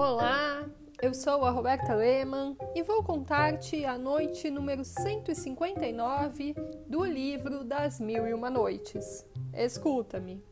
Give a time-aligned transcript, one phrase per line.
[0.00, 0.66] Olá,
[1.02, 6.54] eu sou a Roberta Lehmann e vou contar-te a noite número 159
[6.86, 9.26] do livro das Mil e Uma Noites.
[9.52, 10.42] Escuta-me.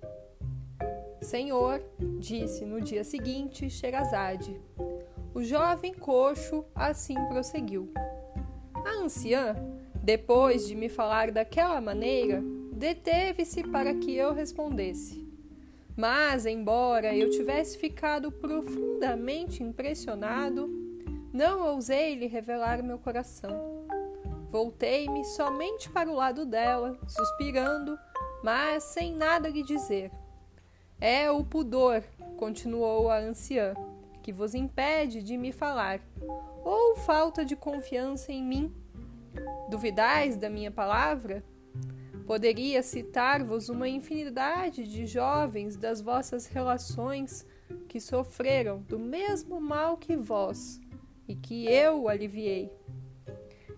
[1.22, 1.83] Senhor,
[2.19, 4.61] disse no dia seguinte Sherazade.
[5.33, 7.90] O jovem coxo assim prosseguiu.
[8.74, 9.56] A anciã,
[9.94, 12.42] depois de me falar daquela maneira,
[12.74, 15.28] deteve-se para que eu respondesse.
[15.99, 20.69] Mas, embora eu tivesse ficado profundamente impressionado,
[21.33, 23.84] não ousei lhe revelar meu coração.
[24.48, 27.98] Voltei-me somente para o lado dela, suspirando,
[28.45, 30.12] mas sem nada lhe dizer.
[31.01, 32.05] É o pudor,
[32.37, 33.74] continuou a anciã,
[34.23, 36.01] que vos impede de me falar,
[36.65, 38.73] ou falta de confiança em mim.
[39.69, 41.43] Duvidais da minha palavra?
[42.28, 47.46] Poderia citar-vos uma infinidade de jovens das vossas relações
[47.88, 50.79] que sofreram do mesmo mal que vós
[51.26, 52.70] e que eu aliviei.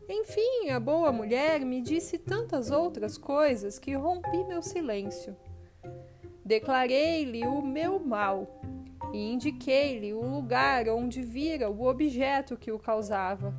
[0.09, 5.37] Enfim, a boa mulher me disse tantas outras coisas que rompi meu silêncio.
[6.45, 8.61] Declarei-lhe o meu mal
[9.13, 13.55] e indiquei-lhe o lugar onde vira o objeto que o causava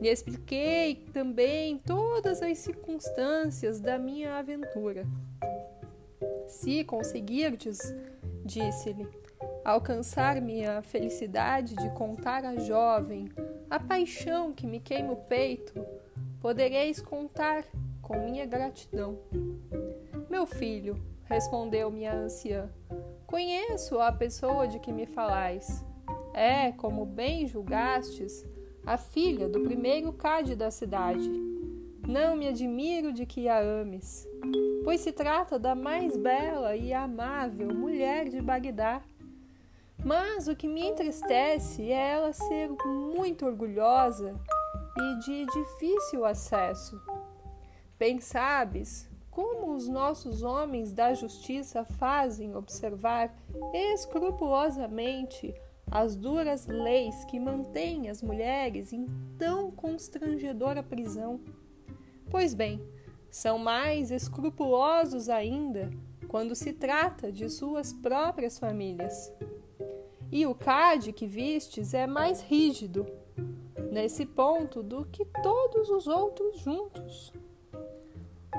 [0.00, 5.06] lhe expliquei também todas as circunstâncias da minha aventura.
[6.46, 7.94] Se conseguirdes,
[8.44, 9.06] disse-lhe,
[9.64, 13.28] alcançar minha felicidade de contar à jovem
[13.68, 15.74] a paixão que me queima o peito,
[16.40, 17.64] podereis contar
[18.00, 19.18] com minha gratidão.
[20.30, 22.70] Meu filho, respondeu-me a anciã,
[23.26, 25.84] conheço a pessoa de que me falais.
[26.32, 28.46] É, como bem julgastes,
[28.88, 31.30] a filha do primeiro cade da cidade.
[32.08, 34.26] Não me admiro de que a ames,
[34.82, 39.02] pois se trata da mais bela e amável mulher de Bagdá.
[40.02, 44.34] Mas o que me entristece é ela ser muito orgulhosa
[44.96, 46.98] e de difícil acesso.
[47.98, 53.36] Bem sabes como os nossos homens da justiça fazem observar
[53.92, 55.54] escrupulosamente
[55.90, 59.06] as duras leis que mantêm as mulheres em
[59.38, 61.40] tão constrangedora prisão.
[62.30, 62.80] Pois bem,
[63.30, 65.90] são mais escrupulosos ainda
[66.28, 69.32] quando se trata de suas próprias famílias.
[70.30, 73.06] E o CAD que vistes é mais rígido
[73.90, 77.32] nesse ponto do que todos os outros juntos.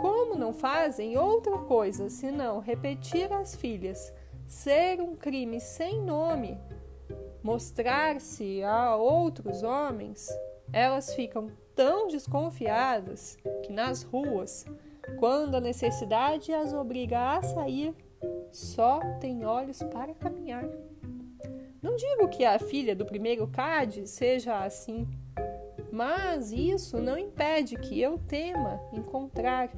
[0.01, 4.11] Como não fazem outra coisa senão repetir às filhas
[4.47, 6.57] ser um crime sem nome
[7.49, 10.29] mostrar-se a outros homens,
[10.71, 14.67] elas ficam tão desconfiadas que nas ruas,
[15.17, 17.95] quando a necessidade as obriga a sair,
[18.51, 20.63] só têm olhos para caminhar.
[21.81, 25.07] Não digo que a filha do primeiro Cade seja assim,
[25.91, 29.71] mas isso não impede que eu tema encontrar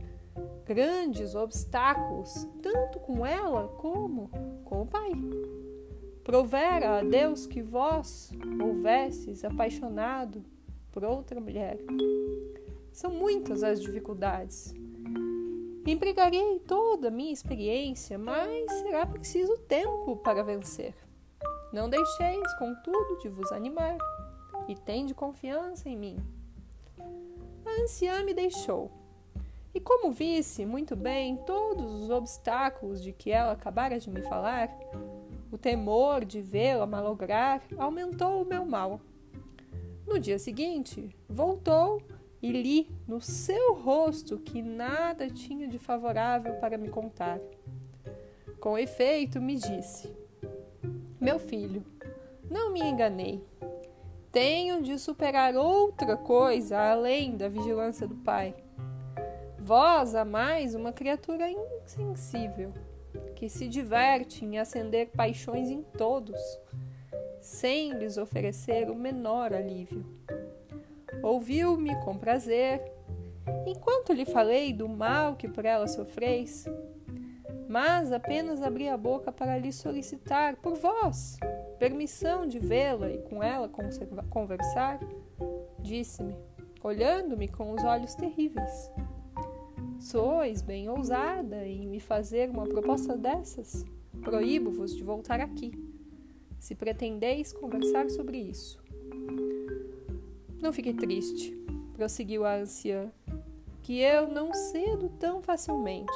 [0.65, 4.29] grandes obstáculos, tanto com ela como
[4.65, 5.13] com o pai.
[6.23, 10.43] Provera a Deus que vós houvesses apaixonado
[10.91, 11.79] por outra mulher.
[12.91, 14.73] São muitas as dificuldades.
[15.85, 20.93] Empregarei toda a minha experiência, mas será preciso tempo para vencer.
[21.73, 23.97] Não deixeis, contudo, de vos animar,
[24.67, 26.17] e tende confiança em mim.
[27.65, 28.91] A anciã me deixou,
[29.73, 34.69] e como visse muito bem todos os obstáculos de que ela acabara de me falar,
[35.51, 39.01] o temor de vê-la malograr aumentou o meu mal.
[40.07, 42.01] No dia seguinte, voltou
[42.41, 47.39] e li no seu rosto que nada tinha de favorável para me contar.
[48.59, 50.11] Com efeito, me disse:
[51.19, 51.83] Meu filho,
[52.49, 53.43] não me enganei.
[54.31, 58.55] Tenho de superar outra coisa além da vigilância do pai.
[59.59, 62.73] Vós amais uma criatura insensível
[63.41, 66.39] que se diverte em acender paixões em todos,
[67.39, 70.05] sem lhes oferecer o menor alívio.
[71.23, 72.79] Ouviu-me com prazer,
[73.65, 76.65] enquanto lhe falei do mal que por ela sofreis,
[77.67, 81.39] mas apenas abri a boca para lhe solicitar, por vós,
[81.79, 83.67] permissão de vê-la e com ela
[84.29, 84.99] conversar,
[85.79, 86.35] disse-me,
[86.83, 88.91] olhando-me com os olhos terríveis:
[89.99, 93.85] Sois bem ousada em me fazer uma proposta dessas?
[94.21, 95.71] Proíbo-vos de voltar aqui,
[96.59, 98.81] se pretendeis conversar sobre isso.
[100.61, 101.51] Não fique triste,
[101.93, 103.11] prosseguiu a anciã,
[103.81, 106.11] que eu não cedo tão facilmente.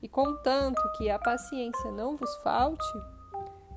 [0.00, 2.86] E contanto que a paciência não vos falte,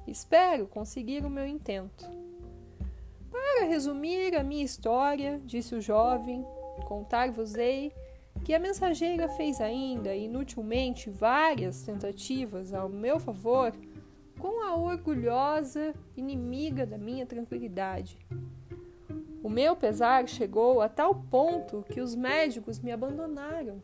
[0.07, 2.05] Espero conseguir o meu intento.
[3.29, 6.45] Para resumir a minha história, disse o jovem,
[6.85, 7.93] contar-vos-ei
[8.43, 13.73] que a mensageira fez ainda, inutilmente, várias tentativas ao meu favor
[14.39, 18.17] com a orgulhosa inimiga da minha tranquilidade.
[19.43, 23.81] O meu pesar chegou a tal ponto que os médicos me abandonaram.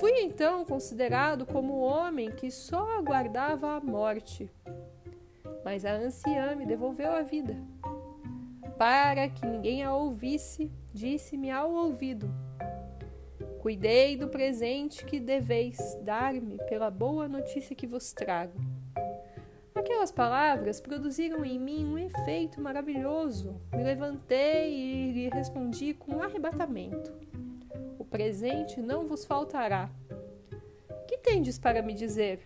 [0.00, 4.50] Fui então considerado como o homem que só aguardava a morte.
[5.64, 7.56] Mas a anciã me devolveu a vida.
[8.76, 12.28] Para que ninguém a ouvisse, disse-me ao ouvido:
[13.64, 18.52] Cuidei do presente que deveis dar-me pela boa notícia que vos trago.
[19.74, 23.58] Aquelas palavras produziram em mim um efeito maravilhoso.
[23.72, 27.10] Me levantei e lhe respondi com arrebatamento:
[27.98, 29.88] O presente não vos faltará.
[31.08, 32.42] Que tendes para me dizer?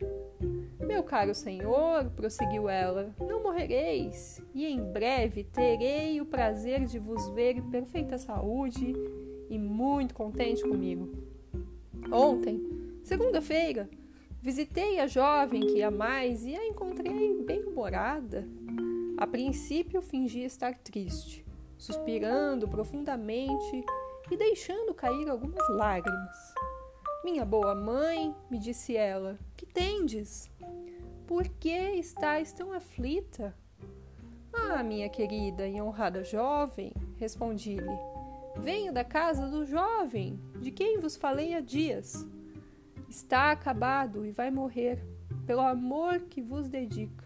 [0.78, 7.28] Meu caro senhor, prosseguiu ela, não morrereis, e em breve terei o prazer de vos
[7.30, 8.94] ver em perfeita saúde
[9.48, 11.10] e muito contente comigo.
[12.10, 12.60] Ontem,
[13.02, 13.88] segunda-feira,
[14.40, 18.46] visitei a jovem que ia mais e a encontrei bem humorada.
[19.16, 21.44] A princípio, fingi estar triste,
[21.76, 23.84] suspirando profundamente
[24.30, 26.54] e deixando cair algumas lágrimas.
[27.24, 30.50] Minha boa mãe, me disse ela, que tendes?
[31.26, 33.54] Por que estáis tão aflita?
[34.52, 37.98] Ah, minha querida e honrada jovem, respondi-lhe,
[38.56, 42.26] Venho da casa do jovem, de quem vos falei há dias.
[43.08, 45.02] Está acabado e vai morrer,
[45.46, 47.24] pelo amor que vos dedica.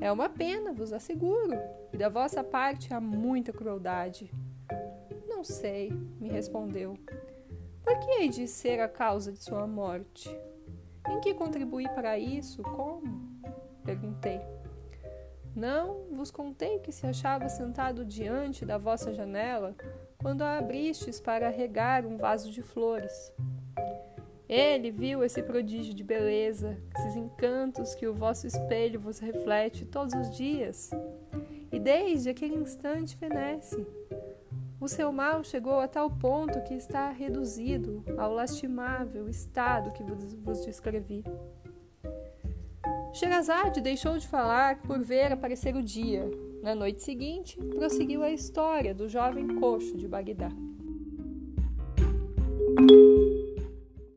[0.00, 1.54] É uma pena, vos asseguro,
[1.92, 4.30] e da vossa parte há muita crueldade.
[5.28, 6.98] Não sei, me respondeu.
[7.84, 10.28] Por que hei de ser a causa de sua morte?
[11.08, 12.62] Em que contribuí para isso?
[12.62, 13.40] Como?
[13.84, 14.40] Perguntei.
[15.54, 19.76] Não vos contei que se achava sentado diante da vossa janela
[20.18, 23.32] quando a abristes para regar um vaso de flores.
[24.48, 30.14] Ele viu esse prodígio de beleza, esses encantos que o vosso espelho vos reflete todos
[30.14, 30.90] os dias,
[31.72, 33.86] e desde aquele instante fenece.
[34.78, 40.64] O seu mal chegou a tal ponto que está reduzido ao lastimável estado que vos,
[40.66, 41.24] descrevi.
[43.12, 46.28] Sherazade deixou de falar por ver aparecer o dia.
[46.62, 50.50] Na noite seguinte, prosseguiu a história do jovem coxo de Bagdá.